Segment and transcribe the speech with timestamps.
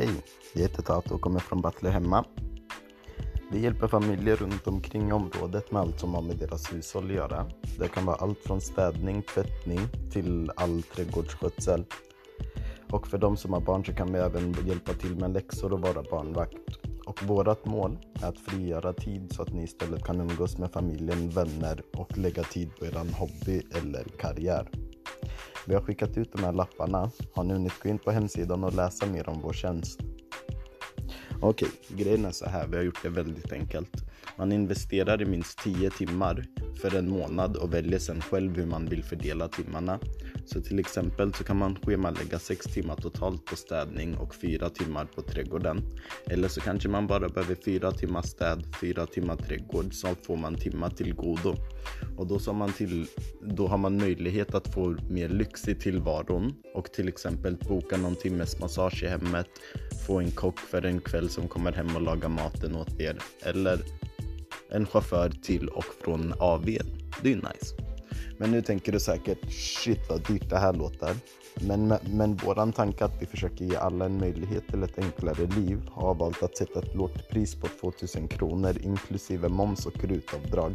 [0.00, 0.22] Hej,
[0.54, 2.24] jag heter Tato och kommer från Butler hemma.
[3.52, 7.46] Vi hjälper familjer runt omkring området med allt som har med deras hushåll att göra.
[7.78, 9.80] Det kan vara allt från städning, tvättning
[10.12, 11.84] till all trädgårdsskötsel.
[12.90, 15.80] Och för de som har barn så kan vi även hjälpa till med läxor och
[15.80, 16.56] vara barnvakt.
[17.06, 21.30] Och vårt mål är att frigöra tid så att ni istället kan umgås med familjen,
[21.30, 24.70] vänner och lägga tid på er hobby eller karriär.
[25.66, 27.10] Vi har skickat ut de här lapparna.
[27.34, 30.00] Har ni hunnit gå in på hemsidan och läsa mer om vår tjänst?
[31.40, 32.66] Okej, grejen är så här.
[32.66, 34.09] Vi har gjort det väldigt enkelt.
[34.36, 36.46] Man investerar i minst 10 timmar
[36.80, 39.98] för en månad och väljer sen själv hur man vill fördela timmarna.
[40.46, 45.04] Så till exempel så kan man schemalägga 6 timmar totalt på städning och 4 timmar
[45.04, 45.82] på trädgården.
[46.26, 50.54] Eller så kanske man bara behöver 4 timmar städ, 4 timmar trädgård så får man
[50.54, 51.54] timmar till godo.
[52.16, 53.06] Och då, så man till,
[53.42, 58.16] då har man möjlighet att få mer lyx i tillvaron och till exempel boka någon
[58.16, 59.48] timmes massage i hemmet,
[60.06, 63.80] få en kock för en kväll som kommer hem och lagar maten åt er eller
[64.70, 67.12] en chaufför till och från AWn.
[67.22, 67.74] Det är ju nice.
[68.38, 71.16] Men nu tänker du säkert shit vad dyrt det här låter.
[71.60, 75.88] Men, men våran tanke att vi försöker ge alla en möjlighet till ett enklare liv
[75.92, 80.72] har valt att sätta ett lågt pris på 2000 kronor inklusive moms och rutavdrag.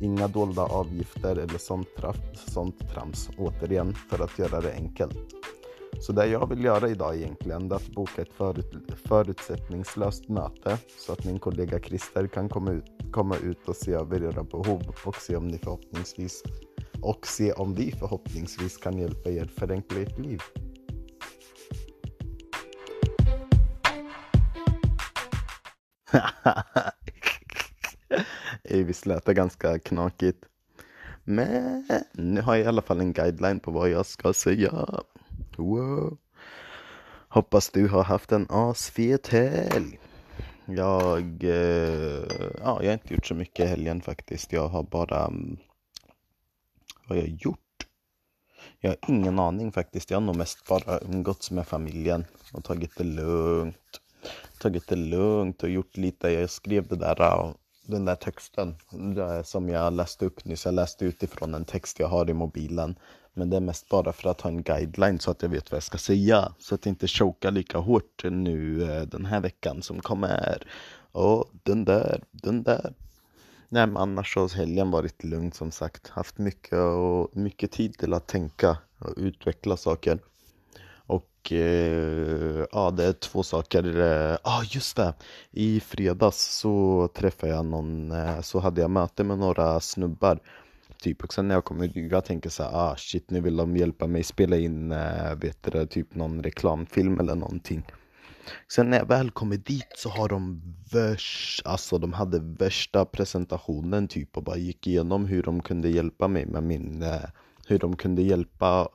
[0.00, 1.88] Inga dolda avgifter eller sånt,
[2.34, 5.18] sånt trams, återigen, för att göra det enkelt.
[6.00, 11.12] Så det jag vill göra idag egentligen är att boka ett förut, förutsättningslöst möte så
[11.12, 12.84] att min kollega Christer kan komma ut,
[13.18, 16.42] komma ut och se över era behov och se om ni förhoppningsvis
[17.02, 20.42] och se om vi förhoppningsvis kan hjälpa er förenkla ert liv.
[28.86, 30.44] Visst lät det ganska knakigt.
[31.24, 35.02] Men nu har jag i alla fall en guideline på vad jag ska säga.
[35.56, 36.18] Wow.
[37.28, 39.98] Hoppas du har haft en asfet helg.
[40.70, 42.24] Jag, eh,
[42.58, 44.52] ja, jag har inte gjort så mycket i helgen faktiskt.
[44.52, 45.56] Jag har bara, mm,
[47.08, 47.86] vad har jag gjort?
[48.80, 50.10] Jag har ingen aning faktiskt.
[50.10, 54.00] Jag har nog mest bara umgåtts med familjen och tagit det lugnt.
[54.60, 56.30] Tagit det lugnt och gjort lite.
[56.30, 57.54] Jag skrev det där,
[57.88, 58.74] den där texten
[59.44, 60.64] som jag läste upp nyss.
[60.64, 62.98] Jag läste utifrån en text jag har i mobilen.
[63.34, 65.76] Men det är mest bara för att ha en guideline så att jag vet vad
[65.76, 66.52] jag ska säga.
[66.58, 70.66] Så att jag inte chokar lika hårt nu eh, den här veckan som kommer.
[71.12, 72.94] Och den där, den där.
[73.68, 76.08] Nej men annars har helgen varit lugn som sagt.
[76.08, 80.18] Haft mycket, och, mycket tid till att tänka och utveckla saker.
[81.08, 83.84] Och eh, ja, det är två saker.
[83.96, 85.14] Ja, ah, just det.
[85.50, 90.38] I fredags så träffade jag någon, eh, så hade jag möte med några snubbar
[91.02, 91.24] Typ.
[91.24, 93.76] Och sen när jag kommer ut, jag tänker så här, ah shit nu vill de
[93.76, 97.82] hjälpa mig spela in, äh, vet du, typ någon reklamfilm eller någonting.
[98.72, 104.08] Sen när jag väl kommer dit så har de värst, alltså de hade värsta presentationen
[104.08, 107.30] typ och bara gick igenom hur de kunde hjälpa mig med min, äh,
[107.66, 108.88] hur de kunde hjälpa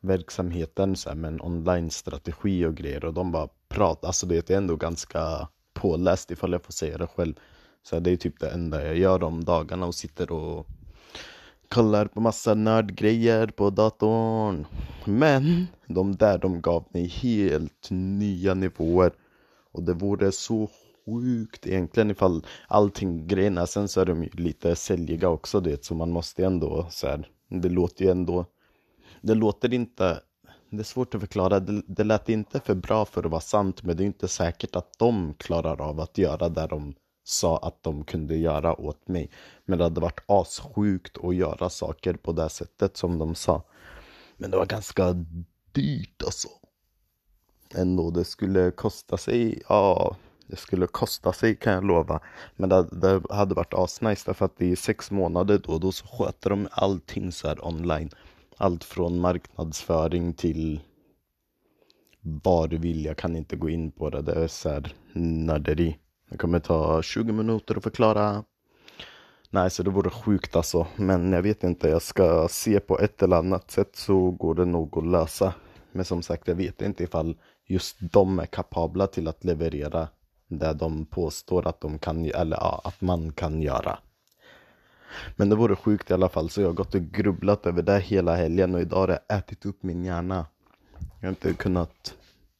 [0.00, 4.56] verksamheten så här, med en online-strategi och grejer och de bara pratar, alltså det är
[4.56, 7.34] ändå ganska påläst ifall jag får säga det själv.
[7.82, 10.66] Så det är typ det enda jag gör de dagarna och sitter och
[11.68, 14.66] kollar på massa nördgrejer på datorn.
[15.04, 19.12] Men de där de gav mig helt nya nivåer.
[19.72, 20.70] Och det vore så
[21.06, 23.66] sjukt egentligen ifall allting grejerna.
[23.66, 27.28] Sen så är de ju lite säljiga också det så man måste ändå så här,
[27.48, 28.46] Det låter ju ändå.
[29.20, 30.20] Det låter inte.
[30.70, 31.60] Det är svårt att förklara.
[31.60, 34.76] Det, det lät inte för bra för att vara sant men det är inte säkert
[34.76, 39.30] att de klarar av att göra det de sa att de kunde göra åt mig.
[39.64, 43.62] Men det hade varit assjukt att göra saker på det sättet som de sa.
[44.36, 45.12] Men det var ganska
[45.72, 46.48] dyrt alltså.
[47.74, 52.20] Ändå, det skulle kosta sig, ja, det skulle kosta sig kan jag lova.
[52.56, 56.50] Men det, det hade varit asnice därför att i sex månader då, då så sköter
[56.50, 58.10] de allting så här online.
[58.60, 60.80] Allt från marknadsföring till
[62.20, 63.04] vad du vill.
[63.04, 64.22] Jag kan inte gå in på det.
[64.22, 65.98] Det är så här nörderi.
[66.30, 68.44] Det kommer ta 20 minuter att förklara.
[69.50, 70.86] Nej, så det vore sjukt alltså.
[70.96, 74.64] Men jag vet inte, jag ska se på ett eller annat sätt så går det
[74.64, 75.54] nog att lösa.
[75.92, 77.36] Men som sagt, jag vet inte ifall
[77.66, 80.08] just de är kapabla till att leverera
[80.48, 83.98] det de påstår att de kan, eller ja, att man kan göra.
[85.36, 87.98] Men det vore sjukt i alla fall, så jag har gått och grubblat över det
[87.98, 90.46] hela helgen och idag har det ätit upp min hjärna.
[91.20, 92.14] Jag har inte kunnat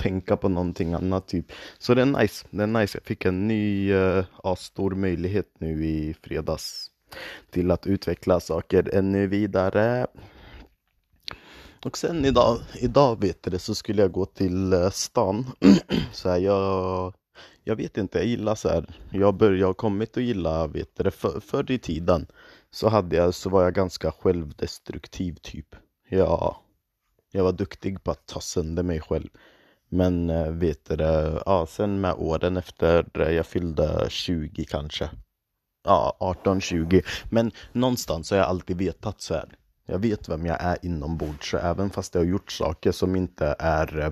[0.00, 1.52] tänka på någonting annat typ.
[1.78, 2.98] Så det är nice, det är nice.
[2.98, 6.90] Jag fick en ny uh, stor möjlighet nu i fredags
[7.50, 10.06] till att utveckla saker ännu vidare.
[11.84, 15.46] Och sen idag, idag vet du det, så skulle jag gå till eh, stan.
[16.12, 17.14] så här, jag,
[17.70, 18.84] jag vet inte, jag gillar så här.
[19.10, 22.26] Jag, bör, jag har kommit att gilla, vet du det, för, förr i tiden
[22.70, 25.76] så, hade jag, så var jag ganska självdestruktiv typ.
[26.08, 26.62] Ja
[27.32, 29.28] jag var duktig på att ta sönder mig själv.
[29.88, 35.10] Men eh, vet du det, ja, sen med åren efter jag fyllde 20 kanske.
[35.84, 37.04] Ja, 18-20.
[37.30, 39.48] Men någonstans har jag alltid vetat så här.
[39.86, 43.56] Jag vet vem jag är inombords, så även fast jag har gjort saker som inte
[43.58, 44.10] är eh,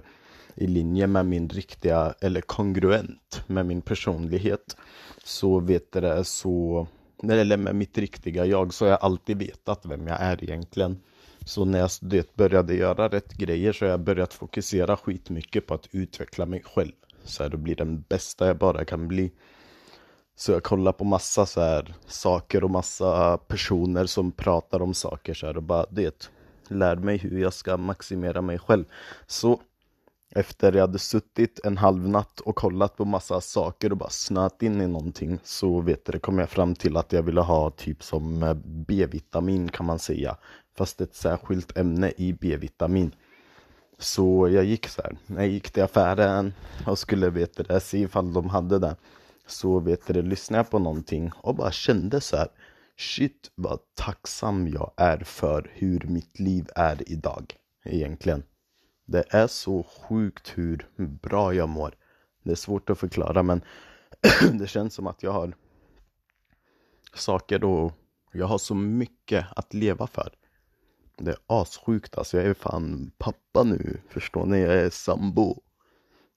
[0.61, 4.77] i linje med min riktiga, eller kongruent med min personlighet,
[5.25, 6.87] så vet det, så,
[7.23, 11.01] eller med mitt riktiga jag, så har jag alltid vetat vem jag är egentligen.
[11.45, 15.75] Så när jag det, började göra rätt grejer så har jag börjat fokusera skitmycket på
[15.75, 16.93] att utveckla mig själv.
[17.25, 19.33] Så här, då blir den bästa jag bara kan bli.
[20.37, 25.35] Så jag kollar på massa så här saker och massa personer som pratar om saker
[25.35, 26.31] så här och bara det
[26.69, 28.85] lär mig hur jag ska maximera mig själv.
[29.27, 29.61] Så
[30.31, 34.63] efter jag hade suttit en halv natt och kollat på massa saker och bara snöat
[34.63, 38.03] in i någonting så vet du, kom jag fram till att jag ville ha typ
[38.03, 40.37] som eh, B-vitamin kan man säga.
[40.77, 43.15] Fast ett särskilt ämne i B-vitamin.
[43.99, 46.53] Så jag gick så här, jag gick till affären
[46.87, 48.97] och skulle veta det, se ifall de hade det
[49.47, 52.49] så vet du, lyssnade jag på någonting och bara kände så här
[53.01, 57.55] Shit vad tacksam jag är för hur mitt liv är idag
[57.85, 58.43] egentligen.
[59.11, 61.95] Det är så sjukt hur bra jag mår.
[62.43, 63.63] Det är svårt att förklara men
[64.53, 65.55] det känns som att jag har
[67.15, 67.93] saker och
[68.33, 70.33] jag har så mycket att leva för.
[71.17, 72.37] Det är assjukt alltså.
[72.37, 74.01] Jag är fan pappa nu.
[74.09, 74.61] Förstår ni?
[74.61, 75.63] Jag är sambo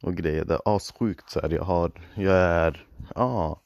[0.01, 0.45] och grejer.
[0.45, 1.49] Det är assjukt så här.
[1.49, 3.61] Jag har, jag är, ja,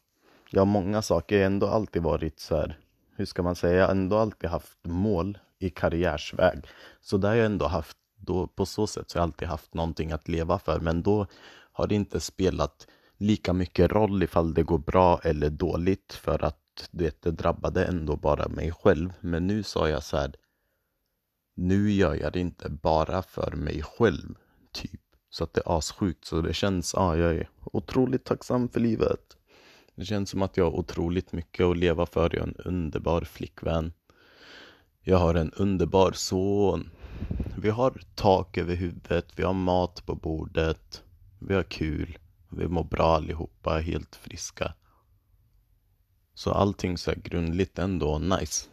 [0.49, 1.35] jag har många saker.
[1.35, 2.79] Jag har ändå alltid varit så här,
[3.15, 6.67] hur ska man säga, jag har ändå alltid haft mål i karriärsväg.
[7.01, 9.73] Så där har jag ändå haft, då, på så sätt så har jag alltid haft
[9.73, 10.79] någonting att leva för.
[10.79, 11.27] Men då
[11.71, 12.87] har det inte spelat
[13.17, 18.15] lika mycket roll ifall det går bra eller dåligt för att det, det drabbade ändå
[18.15, 19.13] bara mig själv.
[19.19, 20.35] Men nu sa jag så här,
[21.55, 24.35] nu gör jag det inte bara för mig själv,
[24.71, 25.01] typ.
[25.29, 26.25] Så att det är assjukt.
[26.25, 29.37] Så det känns, ja, jag är otroligt tacksam för livet.
[29.95, 32.35] Det känns som att jag har otroligt mycket att leva för.
[32.35, 33.93] Jag har en underbar flickvän.
[35.01, 36.89] Jag har en underbar son.
[37.57, 39.25] Vi har tak över huvudet.
[39.35, 41.03] Vi har mat på bordet.
[41.39, 42.17] Vi har kul.
[42.49, 44.73] Vi mår bra allihopa, helt friska.
[46.33, 48.69] Så allting så här grundligt ändå nice.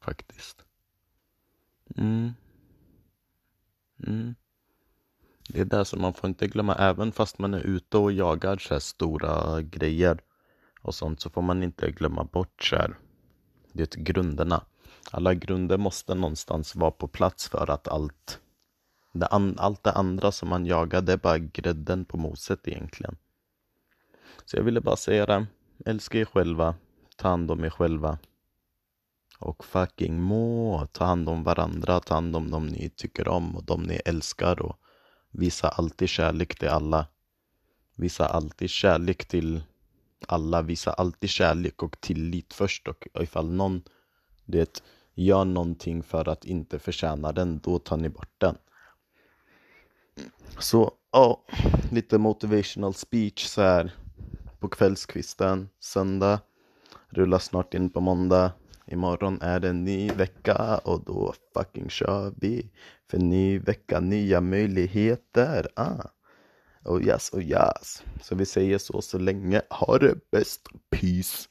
[0.00, 0.64] Faktiskt.
[1.96, 2.32] Mm.
[4.06, 4.34] Mm.
[5.48, 8.58] Det är det som man får inte glömma, även fast man är ute och jagar
[8.58, 10.18] så här stora grejer
[10.80, 12.98] och sånt så får man inte glömma bort så här,
[13.72, 14.64] det grunderna.
[15.10, 18.40] Alla grunder måste någonstans vara på plats för att allt
[19.12, 23.16] det, an, allt det andra som man jagar, det är bara grädden på moset egentligen.
[24.44, 25.46] Så jag ville bara säga det,
[25.84, 26.74] älska er själva,
[27.16, 28.18] ta hand om er själva.
[29.38, 33.64] Och fucking må, ta hand om varandra, ta hand om dem ni tycker om och
[33.64, 34.76] de ni älskar och
[35.38, 37.06] Visa alltid kärlek till alla.
[37.96, 39.62] Visa alltid kärlek till
[40.28, 40.62] alla.
[40.62, 42.88] Visa alltid kärlek och tillit först.
[42.88, 43.82] Och ifall någon
[44.46, 44.82] det
[45.14, 48.56] gör någonting för att inte förtjäna den, då tar ni bort den.
[50.58, 51.44] Så, ja,
[51.90, 53.94] lite motivational speech så här
[54.58, 56.40] på kvällskvisten, söndag.
[57.08, 58.52] Rullar snart in på måndag.
[58.86, 62.70] Imorgon är det en ny vecka och då fucking kör vi.
[63.10, 65.68] För ny vecka, nya möjligheter.
[65.76, 66.08] Ah.
[66.84, 68.02] Oh yes, oh yes.
[68.22, 69.62] Så vi säger så så länge.
[69.70, 70.68] Ha det bäst.
[70.90, 71.48] Peace.